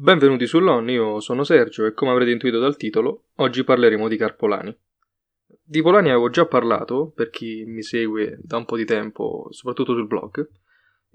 [0.00, 4.72] Benvenuti sull'ON, io sono Sergio e come avrete intuito dal titolo, oggi parleremo di Carpolani.
[5.60, 9.94] Di Polani avevo già parlato, per chi mi segue da un po' di tempo, soprattutto
[9.94, 10.48] sul blog,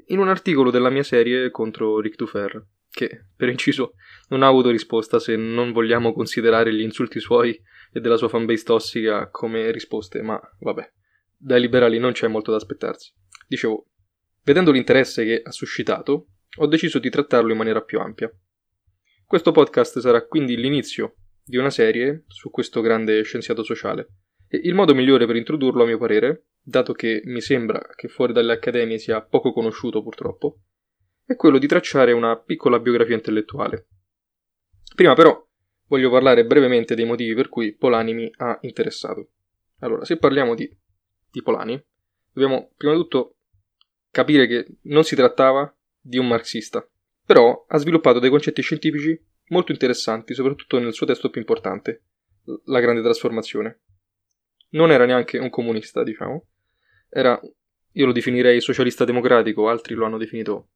[0.07, 3.93] in un articolo della mia serie contro Rick Dufer, che, per inciso,
[4.28, 7.57] non ha avuto risposta se non vogliamo considerare gli insulti suoi
[7.89, 10.92] e della sua fanbase tossica come risposte, ma vabbè,
[11.38, 13.14] dai liberali non c'è molto da aspettarsi.
[13.47, 13.86] Dicevo,
[14.43, 18.29] vedendo l'interesse che ha suscitato, ho deciso di trattarlo in maniera più ampia.
[19.25, 24.09] Questo podcast sarà quindi l'inizio di una serie su questo grande scienziato sociale.
[24.47, 28.33] E il modo migliore per introdurlo, a mio parere, dato che mi sembra che fuori
[28.33, 30.59] dalle accademie sia poco conosciuto purtroppo,
[31.25, 33.88] è quello di tracciare una piccola biografia intellettuale.
[34.95, 35.44] Prima però
[35.88, 39.31] voglio parlare brevemente dei motivi per cui Polani mi ha interessato.
[39.80, 40.69] Allora, se parliamo di,
[41.31, 41.81] di Polani,
[42.31, 43.37] dobbiamo prima di tutto
[44.11, 46.87] capire che non si trattava di un marxista,
[47.25, 52.03] però ha sviluppato dei concetti scientifici molto interessanti, soprattutto nel suo testo più importante,
[52.65, 53.81] La grande trasformazione.
[54.71, 56.47] Non era neanche un comunista, diciamo.
[57.09, 57.39] Era,
[57.91, 60.69] io lo definirei socialista democratico, altri lo hanno definito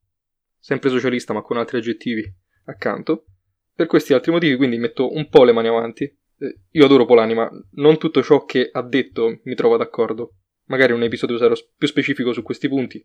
[0.59, 2.29] sempre socialista ma con altri aggettivi
[2.65, 3.25] accanto.
[3.73, 6.03] Per questi altri motivi quindi metto un po' le mani avanti.
[6.03, 10.35] Eh, io adoro Polani, ma non tutto ciò che ha detto mi trova d'accordo.
[10.65, 13.01] Magari un episodio sarà più specifico su questi punti,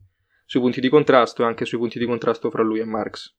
[0.52, 3.34] sui punti di contrasto e anche sui punti di contrasto fra lui e Marx.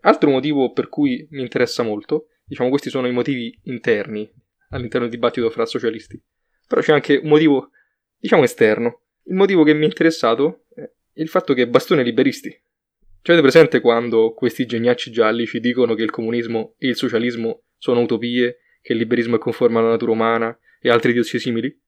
[0.00, 4.28] Altro motivo per cui mi interessa molto, diciamo questi sono i motivi interni
[4.70, 6.20] all'interno del dibattito fra socialisti,
[6.66, 7.70] però c'è anche un motivo,
[8.18, 9.02] diciamo, esterno.
[9.26, 12.48] Il motivo che mi è interessato è il fatto che bastone liberisti.
[12.50, 17.66] Cioè, avete presente quando questi geniacci gialli ci dicono che il comunismo e il socialismo
[17.78, 21.80] sono utopie, che il liberismo è conforme alla natura umana e altri idiozie simili?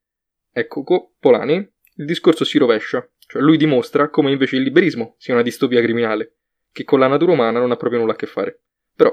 [0.52, 5.34] Ecco, con Polani il discorso si rovescia, cioè lui dimostra come invece il liberismo sia
[5.34, 6.36] una distopia criminale,
[6.70, 8.62] che con la natura umana non ha proprio nulla a che fare.
[8.94, 9.12] Però,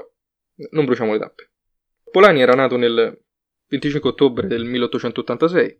[0.70, 1.50] non bruciamo le tappe.
[2.08, 3.20] Polani era nato nel
[3.66, 5.78] 25 ottobre del 1886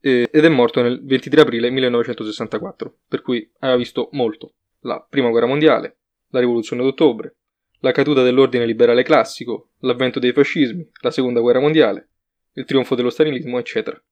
[0.00, 4.54] ed è morto nel 23 aprile 1964, per cui aveva visto molto.
[4.80, 5.98] La Prima Guerra Mondiale,
[6.30, 7.36] la Rivoluzione d'Ottobre,
[7.78, 12.08] la caduta dell'ordine liberale classico, l'avvento dei fascismi, la Seconda Guerra Mondiale,
[12.54, 14.02] il trionfo dello stalinismo, eccetera.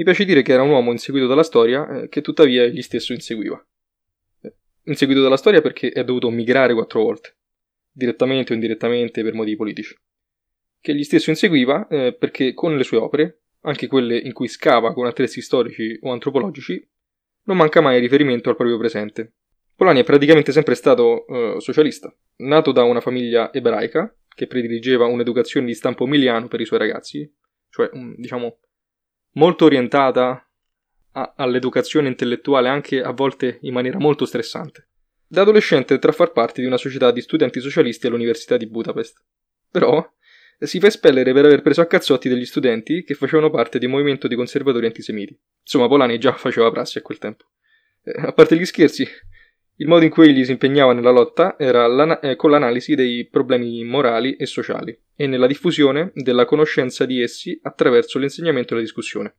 [0.00, 3.12] Mi piace dire che era un uomo inseguito dalla storia eh, che tuttavia egli stesso
[3.12, 3.62] inseguiva.
[4.40, 7.36] Eh, inseguito dalla storia perché è dovuto migrare quattro volte,
[7.92, 9.94] direttamente o indirettamente per motivi politici.
[10.80, 14.94] Che egli stesso inseguiva eh, perché con le sue opere, anche quelle in cui scava
[14.94, 16.82] con attrezzi storici o antropologici,
[17.42, 19.34] non manca mai riferimento al proprio presente.
[19.76, 25.66] Polani è praticamente sempre stato eh, socialista, nato da una famiglia ebraica che prediligeva un'educazione
[25.66, 27.30] di stampo miliano per i suoi ragazzi,
[27.68, 28.60] cioè un, diciamo
[29.32, 30.46] molto orientata
[31.12, 34.88] a, all'educazione intellettuale anche a volte in maniera molto stressante.
[35.26, 39.22] Da adolescente entra a far parte di una società di studenti socialisti all'Università di Budapest.
[39.70, 40.04] Però
[40.58, 43.92] si fa espellere per aver preso a cazzotti degli studenti che facevano parte di un
[43.92, 45.38] movimento di conservatori antisemiti.
[45.60, 47.44] Insomma, Polani già faceva prassi a quel tempo.
[48.02, 49.06] Eh, a parte gli scherzi,
[49.80, 53.82] il modo in cui egli si impegnava nella lotta era eh, con l'analisi dei problemi
[53.82, 59.34] morali e sociali e nella diffusione della conoscenza di essi attraverso l'insegnamento e la discussione.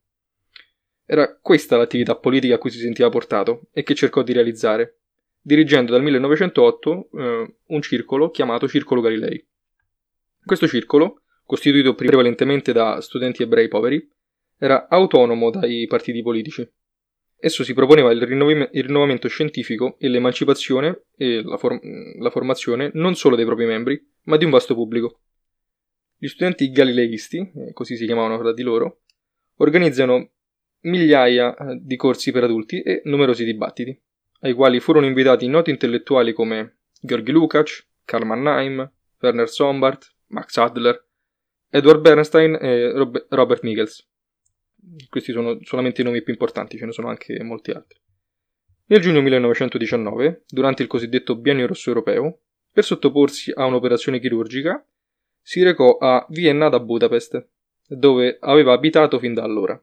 [1.05, 5.01] Era questa l'attività politica a cui si sentiva portato e che cercò di realizzare,
[5.39, 9.45] dirigendo dal 1908 eh, un circolo chiamato Circolo Galilei.
[10.43, 14.09] Questo circolo, costituito prevalentemente da studenti ebrei poveri,
[14.57, 16.67] era autonomo dai partiti politici
[17.43, 21.79] Esso si proponeva il, rinnovi- il rinnovamento scientifico e l'emancipazione e la, for-
[22.19, 25.21] la formazione non solo dei propri membri, ma di un vasto pubblico.
[26.17, 29.01] Gli studenti galileisti, eh, così si chiamavano fra di loro,
[29.55, 30.33] organizzano
[30.81, 33.99] migliaia eh, di corsi per adulti e numerosi dibattiti,
[34.41, 38.87] ai quali furono invitati noti intellettuali come Georgi Lukács, Karl Mannheim,
[39.19, 41.03] Werner Sombart, Max Adler,
[41.71, 42.91] Edward Bernstein e
[43.29, 44.07] Robert Michels.
[45.09, 47.99] Questi sono solamente i nomi più importanti, ce ne sono anche molti altri.
[48.87, 52.39] Nel giugno 1919, durante il cosiddetto Biennio Rosso Europeo,
[52.71, 54.85] per sottoporsi a un'operazione chirurgica,
[55.41, 57.47] si recò a Vienna da Budapest,
[57.87, 59.81] dove aveva abitato fin da allora.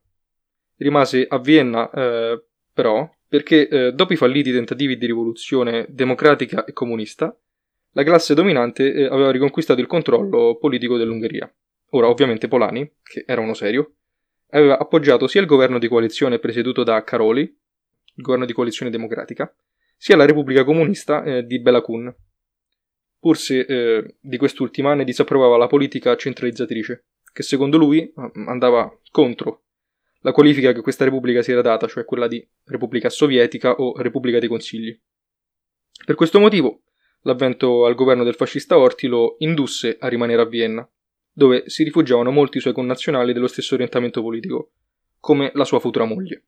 [0.77, 2.43] Rimase a Vienna, eh,
[2.73, 7.37] però, perché eh, dopo i falliti tentativi di rivoluzione democratica e comunista,
[7.93, 11.53] la classe dominante eh, aveva riconquistato il controllo politico dell'Ungheria.
[11.91, 13.95] Ora, ovviamente, Polani, che era uno serio,
[14.51, 19.53] aveva appoggiato sia il governo di coalizione presieduto da Caroli, il governo di coalizione democratica,
[19.97, 22.15] sia la Repubblica Comunista eh, di Bela Kun.
[23.19, 28.13] Pur se eh, di quest'ultima ne disapprovava la politica centralizzatrice, che secondo lui eh,
[28.47, 29.65] andava contro
[30.21, 34.39] la qualifica che questa Repubblica si era data, cioè quella di Repubblica Sovietica o Repubblica
[34.39, 35.01] dei Consigli.
[36.05, 36.83] Per questo motivo,
[37.23, 40.89] l'avvento al governo del fascista Orti lo indusse a rimanere a Vienna,
[41.39, 44.73] dove si rifugiavano molti suoi connazionali dello stesso orientamento politico,
[45.21, 46.47] come la sua futura moglie.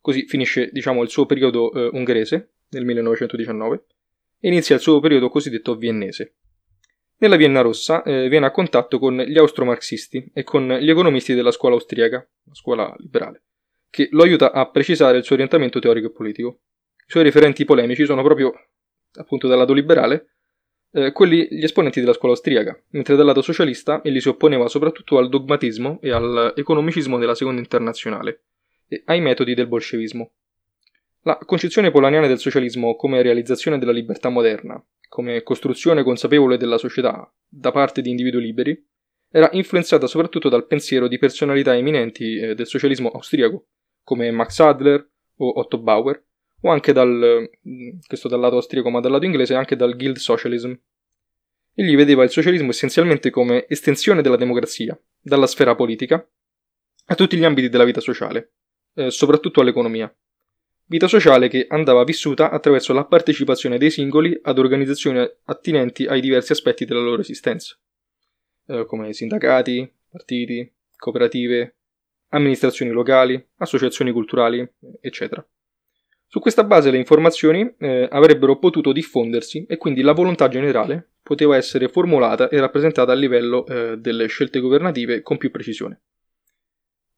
[0.00, 3.84] Così finisce, diciamo, il suo periodo eh, ungherese, nel 1919,
[4.38, 6.36] e inizia il suo periodo cosiddetto viennese.
[7.16, 11.50] Nella Vienna Rossa eh, viene a contatto con gli austromarxisti e con gli economisti della
[11.50, 13.42] scuola austriaca, la scuola liberale,
[13.90, 16.60] che lo aiuta a precisare il suo orientamento teorico e politico.
[16.94, 18.52] I suoi referenti polemici sono proprio,
[19.14, 20.35] appunto dal lato liberale,
[20.96, 25.18] eh, quelli gli esponenti della scuola austriaca, mentre dal lato socialista egli si opponeva soprattutto
[25.18, 28.44] al dogmatismo e all'economicismo della seconda internazionale
[28.88, 30.30] e ai metodi del bolscevismo.
[31.24, 37.30] La concezione polaniana del socialismo come realizzazione della libertà moderna, come costruzione consapevole della società
[37.46, 38.86] da parte di individui liberi,
[39.30, 43.66] era influenzata soprattutto dal pensiero di personalità eminenti eh, del socialismo austriaco,
[44.02, 45.06] come Max Adler
[45.38, 46.24] o Otto Bauer,
[46.66, 47.48] o anche dal,
[48.06, 50.72] questo dal lato austriaco ma dal lato inglese, anche dal Guild Socialism.
[51.74, 56.26] Egli vedeva il socialismo essenzialmente come estensione della democrazia, dalla sfera politica,
[57.08, 58.54] a tutti gli ambiti della vita sociale,
[58.94, 60.12] eh, soprattutto all'economia.
[60.86, 66.52] Vita sociale che andava vissuta attraverso la partecipazione dei singoli ad organizzazioni attinenti ai diversi
[66.52, 67.76] aspetti della loro esistenza,
[68.66, 71.76] eh, come sindacati, partiti, cooperative,
[72.30, 74.66] amministrazioni locali, associazioni culturali,
[75.00, 75.46] eccetera.
[76.28, 81.56] Su questa base le informazioni eh, avrebbero potuto diffondersi e quindi la volontà generale poteva
[81.56, 86.00] essere formulata e rappresentata a livello eh, delle scelte governative con più precisione.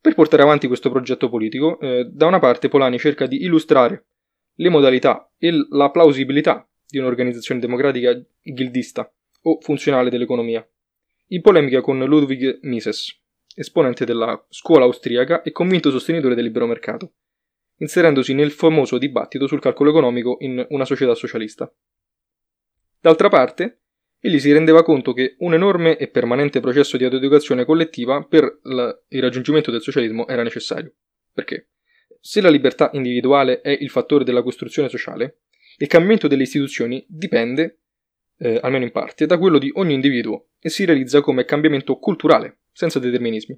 [0.01, 4.07] Per portare avanti questo progetto politico, eh, da una parte Polani cerca di illustrare
[4.55, 9.11] le modalità e la plausibilità di un'organizzazione democratica ghildista
[9.43, 10.67] o funzionale dell'economia,
[11.29, 13.21] in polemica con Ludwig Mises,
[13.55, 17.13] esponente della scuola austriaca e convinto sostenitore del libero mercato,
[17.79, 21.73] inserendosi nel famoso dibattito sul calcolo economico in una società socialista.
[23.01, 23.81] D'altra parte,
[24.21, 28.97] egli si rendeva conto che un enorme e permanente processo di autoeducazione collettiva per la,
[29.09, 30.93] il raggiungimento del socialismo era necessario.
[31.33, 31.69] Perché?
[32.21, 35.43] Se la libertà individuale è il fattore della costruzione sociale,
[35.77, 37.83] il cambiamento delle istituzioni dipende,
[38.39, 42.63] eh, almeno in parte, da quello di ogni individuo e si realizza come cambiamento culturale,
[42.73, 43.57] senza determinismi.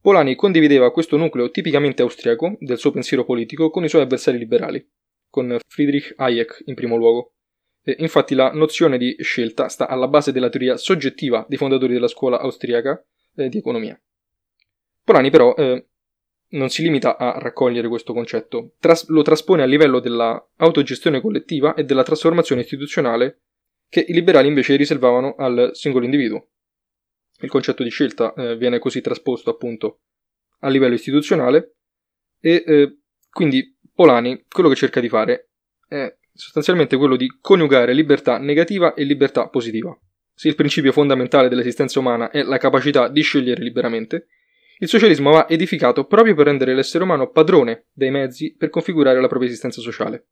[0.00, 4.86] Polani condivideva questo nucleo tipicamente austriaco del suo pensiero politico con i suoi avversari liberali,
[5.28, 7.34] con Friedrich Hayek in primo luogo.
[7.82, 12.08] E infatti la nozione di scelta sta alla base della teoria soggettiva dei fondatori della
[12.08, 13.02] scuola austriaca
[13.36, 14.00] eh, di economia.
[15.02, 15.86] Polani però eh,
[16.50, 21.74] non si limita a raccogliere questo concetto, tras- lo traspone a livello della autogestione collettiva
[21.74, 23.40] e della trasformazione istituzionale
[23.88, 26.48] che i liberali invece riservavano al singolo individuo.
[27.40, 30.00] Il concetto di scelta eh, viene così trasposto appunto
[30.60, 31.76] a livello istituzionale
[32.40, 32.98] e eh,
[33.30, 35.50] quindi Polani quello che cerca di fare
[35.88, 39.96] è sostanzialmente quello di coniugare libertà negativa e libertà positiva.
[40.34, 44.28] Se il principio fondamentale dell'esistenza umana è la capacità di scegliere liberamente,
[44.78, 49.26] il socialismo va edificato proprio per rendere l'essere umano padrone dei mezzi per configurare la
[49.26, 50.28] propria esistenza sociale.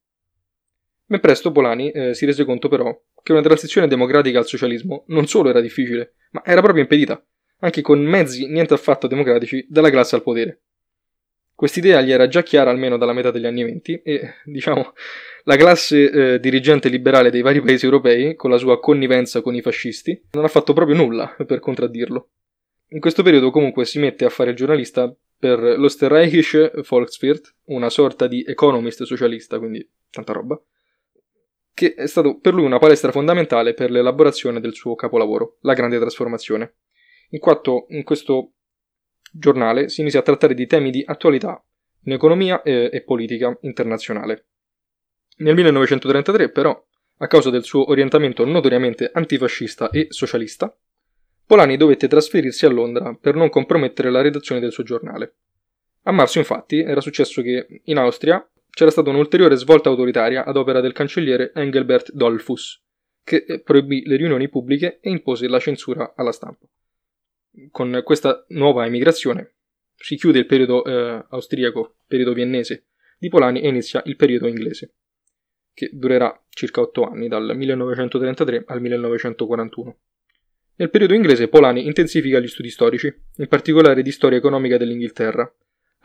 [1.04, 5.26] Ben presto Polani eh, si rese conto però che una transizione democratica al socialismo non
[5.26, 7.20] solo era difficile, ma era proprio impedita,
[7.58, 10.60] anche con mezzi niente affatto democratici, dalla classe al potere.
[11.52, 14.92] Quest'idea gli era già chiara almeno dalla metà degli anni venti e, diciamo,
[15.42, 19.60] la classe eh, dirigente liberale dei vari paesi europei, con la sua connivenza con i
[19.60, 22.28] fascisti, non ha fatto proprio nulla per contraddirlo.
[22.90, 28.28] In questo periodo comunque si mette a fare il giornalista per l'Österreichische Volkswirt, una sorta
[28.28, 30.62] di economist socialista, quindi tanta roba,
[31.76, 35.98] che è stato per lui una palestra fondamentale per l'elaborazione del suo capolavoro, La Grande
[35.98, 36.76] Trasformazione,
[37.30, 38.52] in quanto in questo
[39.30, 41.62] giornale si inizia a trattare di temi di attualità
[42.04, 44.46] in economia e, e politica internazionale.
[45.36, 46.82] Nel 1933, però,
[47.18, 50.74] a causa del suo orientamento notoriamente antifascista e socialista,
[51.44, 55.34] Polani dovette trasferirsi a Londra per non compromettere la redazione del suo giornale.
[56.04, 58.42] A marzo, infatti, era successo che in Austria
[58.76, 62.78] c'era stata un'ulteriore svolta autoritaria ad opera del cancelliere Engelbert Dollfuss,
[63.24, 66.66] che proibì le riunioni pubbliche e impose la censura alla stampa.
[67.70, 69.54] Con questa nuova emigrazione
[69.94, 74.96] si chiude il periodo eh, austriaco, periodo viennese di Polani e inizia il periodo inglese,
[75.72, 79.98] che durerà circa otto anni, dal 1933 al 1941.
[80.74, 85.50] Nel periodo inglese Polani intensifica gli studi storici, in particolare di storia economica dell'Inghilterra,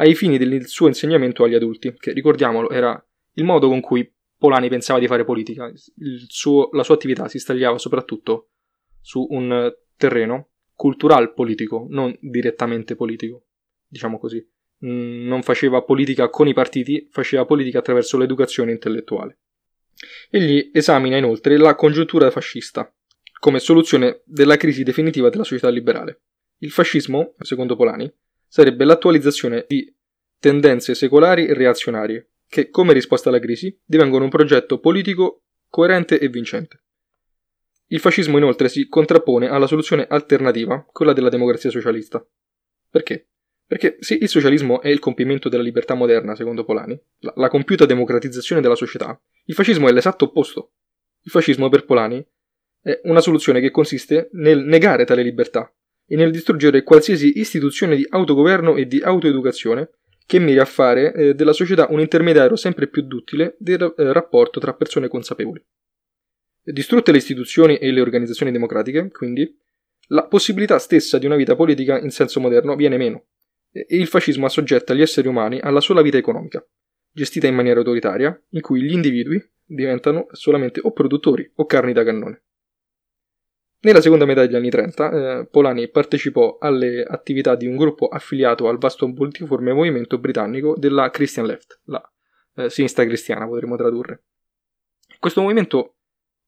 [0.02, 3.04] ai fini del suo insegnamento agli adulti, che ricordiamolo era
[3.34, 5.72] il modo con cui Polani pensava di fare politica.
[6.28, 8.50] Suo, la sua attività si stagliava soprattutto
[9.00, 13.46] su un terreno cultural politico, non direttamente politico,
[13.88, 14.44] diciamo così.
[14.84, 19.38] Mm, non faceva politica con i partiti, faceva politica attraverso l'educazione intellettuale.
[20.32, 22.92] Egli esamina inoltre la congiuntura fascista
[23.40, 26.22] come soluzione della crisi definitiva della società liberale.
[26.58, 28.12] Il fascismo, secondo Polani,
[28.52, 29.96] sarebbe l'attualizzazione di
[30.38, 36.28] tendenze secolari e reazionarie che, come risposta alla crisi, divengono un progetto politico coerente e
[36.28, 36.84] vincente.
[37.88, 42.22] Il fascismo inoltre si contrappone alla soluzione alternativa, quella della democrazia socialista.
[42.90, 43.30] Perché?
[43.66, 47.86] Perché se il socialismo è il compimento della libertà moderna, secondo Polani, la, la compiuta
[47.86, 50.74] democratizzazione della società, il fascismo è l'esatto opposto.
[51.22, 52.22] Il fascismo, per Polani,
[52.82, 55.74] è una soluzione che consiste nel negare tale libertà
[56.12, 59.92] e nel distruggere qualsiasi istituzione di autogoverno e di autoeducazione
[60.26, 64.60] che miri a fare eh, della società un intermediario sempre più duttile del eh, rapporto
[64.60, 65.64] tra persone consapevoli.
[66.64, 69.58] Distrutte le istituzioni e le organizzazioni democratiche, quindi,
[70.08, 73.28] la possibilità stessa di una vita politica in senso moderno viene meno
[73.72, 76.62] e il fascismo assoggetta gli esseri umani alla sola vita economica,
[77.10, 82.04] gestita in maniera autoritaria, in cui gli individui diventano solamente o produttori o carni da
[82.04, 82.44] cannone.
[83.84, 88.68] Nella seconda metà degli anni 30, eh, Polani partecipò alle attività di un gruppo affiliato
[88.68, 92.14] al vasto multiforme movimento britannico della Christian Left, la
[92.58, 94.24] eh, sinistra cristiana potremmo tradurre.
[95.20, 95.96] Questo movimento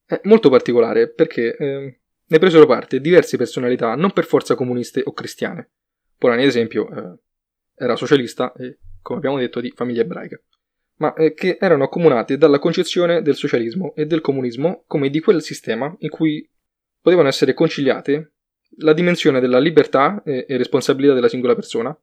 [0.06, 5.12] è molto particolare perché eh, ne presero parte diverse personalità non per forza comuniste o
[5.12, 5.72] cristiane,
[6.24, 7.20] Polani, ad esempio, eh,
[7.76, 10.40] era socialista e, come abbiamo detto, di famiglia ebraica,
[10.98, 15.42] ma eh, che erano accomunate dalla concezione del socialismo e del comunismo come di quel
[15.42, 16.48] sistema in cui
[17.04, 18.32] potevano essere conciliate
[18.78, 21.96] la dimensione della libertà e, e responsabilità della singola persona,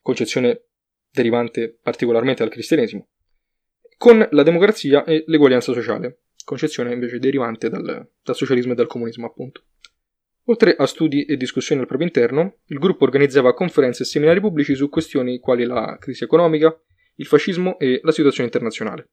[0.00, 0.62] concezione
[1.10, 3.08] derivante particolarmente dal cristianesimo,
[3.98, 9.26] con la democrazia e l'eguaglianza sociale, concezione invece derivante dal, dal socialismo e dal comunismo,
[9.26, 9.64] appunto.
[10.44, 14.74] Oltre a studi e discussioni al proprio interno, il gruppo organizzava conferenze e seminari pubblici
[14.74, 16.74] su questioni quali la crisi economica,
[17.16, 19.10] il fascismo e la situazione internazionale.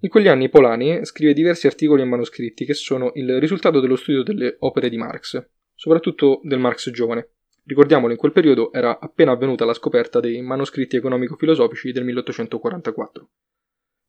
[0.00, 4.22] In quegli anni Polani scrive diversi articoli e manoscritti che sono il risultato dello studio
[4.22, 5.42] delle opere di Marx,
[5.74, 7.30] soprattutto del Marx giovane.
[7.64, 13.30] Ricordiamolo, in quel periodo era appena avvenuta la scoperta dei manoscritti economico-filosofici del 1844,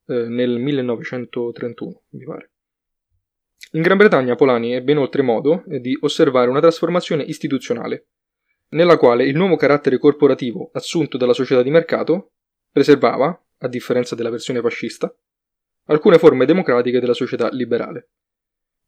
[0.07, 2.51] eh, nel 1931, mi pare.
[3.71, 8.07] In Gran Bretagna Polani ebbe inoltre modo di osservare una trasformazione istituzionale,
[8.69, 12.33] nella quale il nuovo carattere corporativo assunto dalla società di mercato
[12.71, 15.11] preservava, a differenza della versione fascista,
[15.87, 18.11] alcune forme democratiche della società liberale.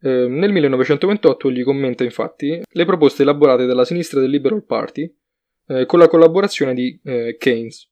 [0.02, 5.14] Eh, nel 1928 gli commenta infatti le proposte elaborate dalla sinistra del Liberal Party
[5.68, 7.90] eh, con la collaborazione di eh, Keynes,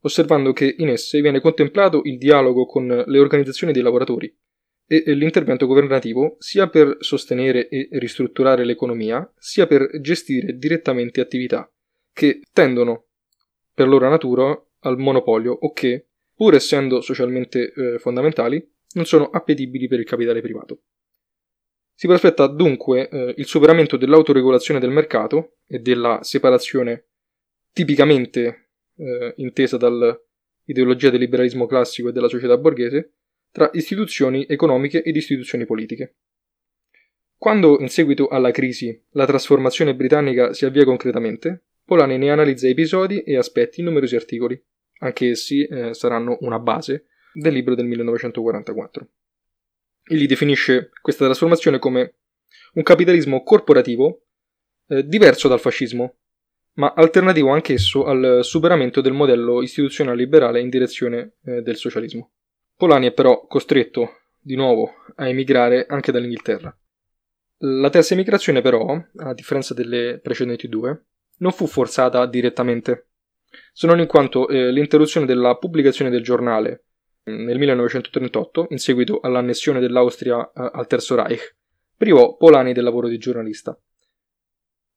[0.00, 4.34] osservando che in esse viene contemplato il dialogo con le organizzazioni dei lavoratori,
[4.92, 11.72] e l'intervento governativo sia per sostenere e ristrutturare l'economia, sia per gestire direttamente attività
[12.12, 13.06] che tendono
[13.72, 16.08] per loro natura al monopolio o che,
[16.40, 20.84] pur essendo socialmente eh, fondamentali, non sono appetibili per il capitale privato.
[21.92, 27.08] Si prospetta dunque eh, il superamento dell'autoregolazione del mercato e della separazione
[27.74, 33.16] tipicamente eh, intesa dall'ideologia del liberalismo classico e della società borghese
[33.50, 36.14] tra istituzioni economiche ed istituzioni politiche.
[37.36, 43.20] Quando, in seguito alla crisi, la trasformazione britannica si avvia concretamente, Polani ne analizza episodi
[43.24, 44.58] e aspetti in numerosi articoli,
[45.00, 49.08] anche essi eh, saranno una base del libro del 1944.
[50.04, 52.14] Egli definisce questa trasformazione come
[52.74, 54.22] un capitalismo corporativo
[54.88, 56.16] eh, diverso dal fascismo,
[56.74, 62.32] ma alternativo anch'esso al superamento del modello istituzionale liberale in direzione eh, del socialismo.
[62.76, 66.74] Polani è però costretto di nuovo a emigrare anche dall'Inghilterra.
[67.62, 71.04] La terza emigrazione però, a differenza delle precedenti due,
[71.38, 73.09] non fu forzata direttamente,
[73.72, 76.84] se non in quanto eh, l'interruzione della pubblicazione del giornale
[77.28, 81.56] mm, nel 1938, in seguito all'annessione dell'Austria eh, al Terzo Reich,
[81.96, 83.78] privò Polani del lavoro di giornalista.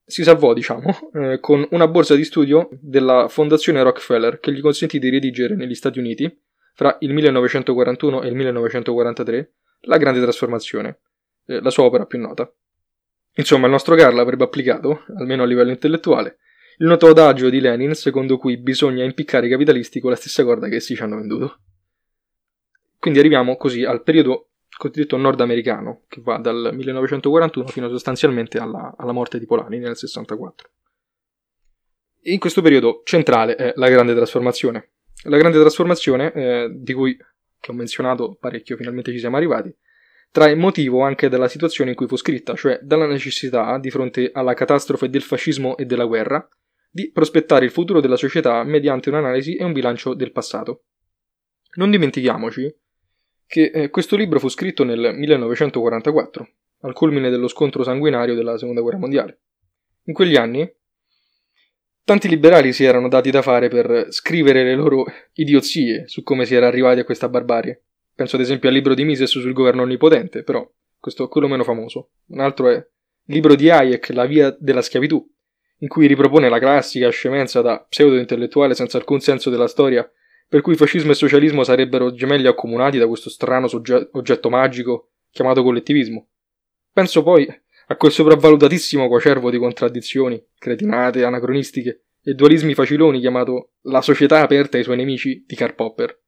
[0.05, 5.00] Si salvò, diciamo, eh, con una borsa di studio della Fondazione Rockefeller che gli consentì
[5.00, 6.41] di redigere negli Stati Uniti
[6.74, 11.00] fra il 1941 e il 1943, La Grande Trasformazione,
[11.45, 12.51] eh, la sua opera più nota.
[13.36, 16.38] Insomma, il nostro Carlo avrebbe applicato, almeno a livello intellettuale,
[16.77, 20.68] il noto adagio di Lenin secondo cui bisogna impiccare i capitalisti con la stessa corda
[20.68, 21.60] che essi ci hanno venduto.
[23.00, 29.12] Quindi arriviamo così al periodo cosiddetto nordamericano, che va dal 1941 fino sostanzialmente alla, alla
[29.12, 30.70] morte di Polani nel 64.
[32.24, 34.92] In questo periodo centrale è la grande trasformazione,
[35.24, 37.18] la grande trasformazione, eh, di cui
[37.60, 39.74] che ho menzionato parecchio, finalmente ci siamo arrivati,
[40.32, 44.53] trae motivo anche dalla situazione in cui fu scritta, cioè dalla necessità, di fronte alla
[44.53, 46.46] catastrofe del fascismo e della guerra,
[46.94, 50.84] di prospettare il futuro della società mediante un'analisi e un bilancio del passato.
[51.78, 52.72] Non dimentichiamoci
[53.48, 56.50] che eh, questo libro fu scritto nel 1944,
[56.82, 59.42] al culmine dello scontro sanguinario della Seconda Guerra Mondiale.
[60.04, 60.72] In quegli anni
[62.04, 66.54] tanti liberali si erano dati da fare per scrivere le loro idiozie su come si
[66.54, 67.86] era arrivati a questa barbarie.
[68.14, 70.64] Penso ad esempio al libro di Mises sul governo onnipotente, però
[71.00, 72.12] questo è quello meno famoso.
[72.28, 75.28] Un altro è il libro di Hayek, La via della schiavitù,
[75.77, 80.10] in cui ripropone la classica scemenza da pseudo-intellettuale senza alcun senso della storia,
[80.48, 85.63] per cui fascismo e socialismo sarebbero gemelli accomunati da questo strano sogge- oggetto magico chiamato
[85.63, 86.27] collettivismo.
[86.92, 87.48] Penso poi
[87.88, 94.77] a quel sopravvalutatissimo coacervo di contraddizioni, cretinate, anacronistiche e dualismi faciloni chiamato La società aperta
[94.77, 96.22] ai suoi nemici di Karl Popper.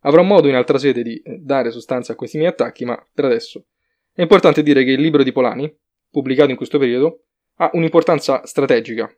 [0.00, 3.66] Avrò modo in altra sede di dare sostanza a questi miei attacchi, ma per adesso
[4.12, 5.72] è importante dire che il libro di Polani,
[6.10, 7.26] pubblicato in questo periodo,
[7.58, 9.10] ha un'importanza strategica.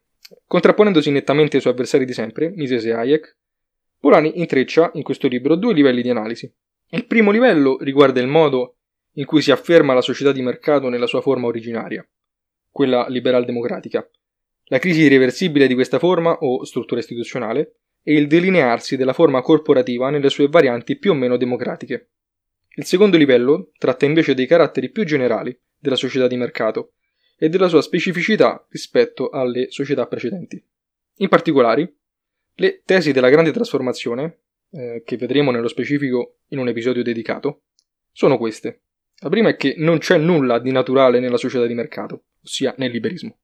[0.46, 3.36] Contrapponendosi nettamente ai suoi avversari di sempre, Mises e Hayek,
[3.98, 6.50] Polani intreccia in questo libro due livelli di analisi.
[6.90, 8.76] Il primo livello riguarda il modo
[9.14, 12.06] in cui si afferma la società di mercato nella sua forma originaria,
[12.70, 14.08] quella liberal-democratica,
[14.64, 20.08] la crisi irreversibile di questa forma o struttura istituzionale e il delinearsi della forma corporativa
[20.08, 22.10] nelle sue varianti più o meno democratiche.
[22.76, 26.94] Il secondo livello tratta invece dei caratteri più generali della società di mercato
[27.42, 30.62] e della sua specificità rispetto alle società precedenti.
[31.16, 31.94] In particolare,
[32.56, 34.40] le tesi della grande trasformazione,
[34.72, 37.62] eh, che vedremo nello specifico in un episodio dedicato,
[38.12, 38.82] sono queste.
[39.20, 42.90] La prima è che non c'è nulla di naturale nella società di mercato, ossia nel
[42.90, 43.38] liberismo.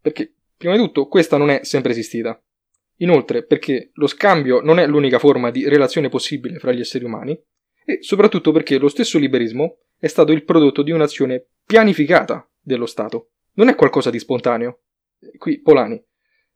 [0.00, 2.42] Perché, prima di tutto, questa non è sempre esistita.
[3.00, 7.38] Inoltre, perché lo scambio non è l'unica forma di relazione possibile fra gli esseri umani,
[7.84, 13.32] e soprattutto perché lo stesso liberismo è stato il prodotto di un'azione pianificata dello Stato.
[13.54, 14.82] Non è qualcosa di spontaneo.
[15.36, 16.02] Qui Polani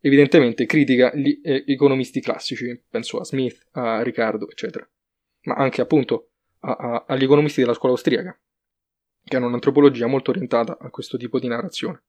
[0.04, 4.88] evidentemente critica gli eh, economisti classici, penso a Smith, a Riccardo, eccetera,
[5.44, 8.38] ma anche appunto a, a, agli economisti della scuola austriaca,
[9.24, 12.02] che hanno un'antropologia molto orientata a questo tipo di narrazione.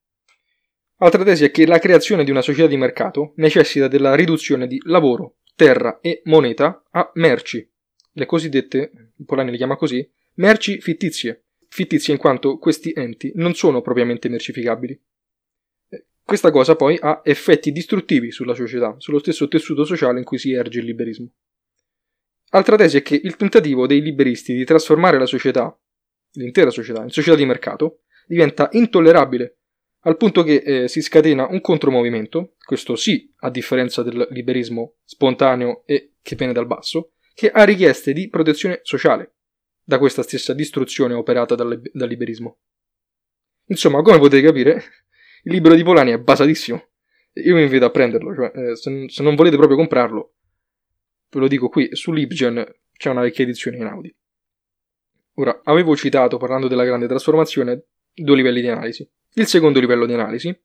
[0.97, 4.77] Altra tesi è che la creazione di una società di mercato necessita della riduzione di
[4.85, 7.69] lavoro, terra e moneta a merci,
[8.11, 11.44] le cosiddette, Polanyi le chiama così, merci fittizie,
[11.75, 14.97] fittizie in quanto questi enti non sono propriamente mercificabili.
[16.23, 20.53] Questa cosa poi ha effetti distruttivi sulla società, sullo stesso tessuto sociale in cui si
[20.53, 21.29] erge il liberismo.
[22.51, 25.77] Altra tesi è che il tentativo dei liberisti di trasformare la società,
[26.35, 29.57] l'intera società, in società di mercato, diventa intollerabile,
[30.05, 35.83] al punto che eh, si scatena un contromovimento, questo sì, a differenza del liberismo spontaneo
[35.85, 39.34] e che viene dal basso, che ha richieste di protezione sociale
[39.85, 42.57] da questa stessa distruzione operata dal, dal liberismo.
[43.67, 44.83] Insomma, come potete capire,
[45.43, 46.89] il libro di Polani è basatissimo.
[47.33, 50.33] Io vi invito a prenderlo, cioè, eh, se, se non volete proprio comprarlo,
[51.29, 54.15] ve lo dico qui, su Libgen c'è una vecchia edizione in Audi.
[55.35, 59.07] Ora, avevo citato, parlando della grande trasformazione, due livelli di analisi.
[59.33, 60.57] Il secondo livello di analisi,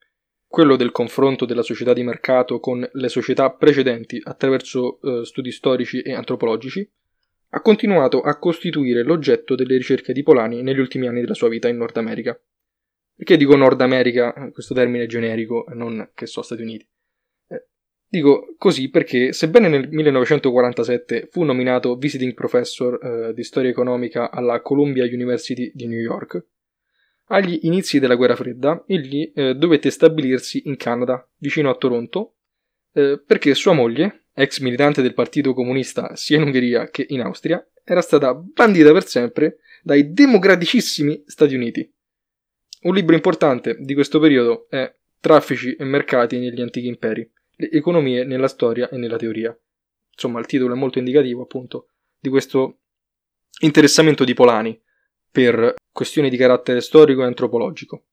[0.47, 6.03] quello del confronto della società di mercato con le società precedenti attraverso eh, studi storici
[6.03, 6.89] e antropologici,
[7.51, 11.69] ha continuato a costituire l'oggetto delle ricerche di Polani negli ultimi anni della sua vita
[11.69, 12.39] in Nord America.
[13.15, 16.89] Perché dico Nord America, questo termine generico, non che so Stati Uniti?
[18.13, 24.61] Dico così perché, sebbene nel 1947 fu nominato visiting professor eh, di storia economica alla
[24.63, 26.45] Columbia University di New York,
[27.27, 32.35] agli inizi della guerra fredda egli eh, dovette stabilirsi in Canada, vicino a Toronto,
[32.95, 37.65] eh, perché sua moglie, ex militante del Partito Comunista sia in Ungheria che in Austria,
[37.85, 41.93] era stata bandita per sempre dai democraticissimi Stati Uniti.
[42.83, 48.25] Un libro importante di questo periodo è Traffici e mercati negli antichi imperi le economie
[48.25, 49.57] nella storia e nella teoria.
[50.13, 52.79] Insomma, il titolo è molto indicativo, appunto, di questo
[53.61, 54.81] interessamento di Polani
[55.31, 58.05] per questioni di carattere storico e antropologico.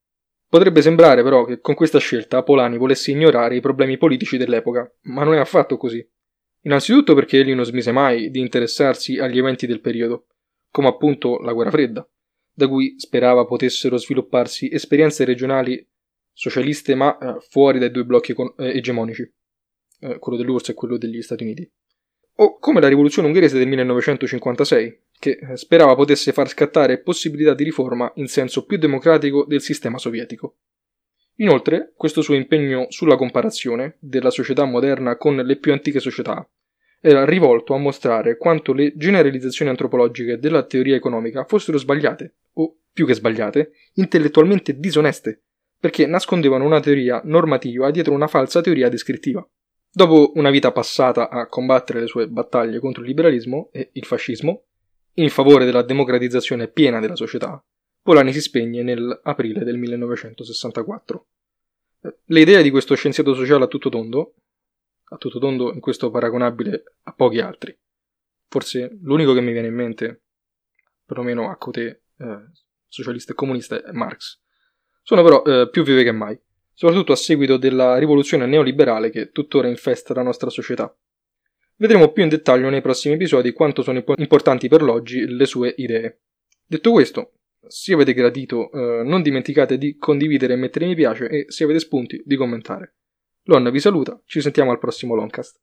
[0.50, 5.24] Potrebbe sembrare però che con questa scelta Polani volesse ignorare i problemi politici dell'epoca, ma
[5.24, 6.06] non è affatto così.
[6.68, 10.28] Innanzitutto perché egli non smise mai di interessarsi agli eventi del periodo,
[10.70, 12.06] come appunto la guerra fredda,
[12.52, 15.88] da cui sperava potessero svilupparsi esperienze regionali
[16.34, 19.34] socialiste ma eh, fuori dai due blocchi econ- eh, egemonici,
[20.02, 21.72] eh, quello dell'URSS e quello degli Stati Uniti.
[22.40, 27.64] O come la rivoluzione ungherese del 1956, che eh, sperava potesse far scattare possibilità di
[27.64, 30.58] riforma in senso più democratico del sistema sovietico.
[31.36, 36.46] Inoltre, questo suo impegno sulla comparazione della società moderna con le più antiche società
[37.00, 43.06] era rivolto a mostrare quanto le generalizzazioni antropologiche della teoria economica fossero sbagliate, o più
[43.06, 45.44] che sbagliate, intellettualmente disoneste,
[45.80, 49.48] perché nascondevano una teoria normativa dietro una falsa teoria descrittiva.
[49.90, 54.66] Dopo una vita passata a combattere le sue battaglie contro il liberalismo e il fascismo,
[55.16, 57.64] in favore della democratizzazione piena della società,
[58.02, 61.28] Polani si spegne nell'aprile del 1964.
[62.26, 64.36] Le idee di questo scienziato sociale a tutto tondo,
[65.10, 67.78] a tutto tondo in questo paragonabile a pochi altri,
[68.48, 70.24] forse l'unico che mi viene in mente,
[71.06, 72.40] perlomeno a cote eh,
[72.88, 74.40] socialista e comunista, è Marx,
[75.02, 76.38] sono però eh, più vive che mai,
[76.74, 80.94] soprattutto a seguito della rivoluzione neoliberale che tuttora infesta la nostra società.
[81.78, 86.22] Vedremo più in dettaglio nei prossimi episodi quanto sono importanti per l'oggi le sue idee.
[86.66, 87.34] Detto questo,
[87.68, 91.80] se avete gradito, eh, non dimenticate di condividere e mettere mi piace e se avete
[91.80, 92.96] spunti di commentare.
[93.50, 95.62] Lonna vi saluta, ci sentiamo al prossimo Longcast.